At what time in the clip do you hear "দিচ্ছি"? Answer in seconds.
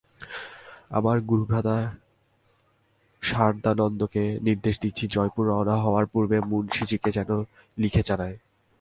4.79-5.03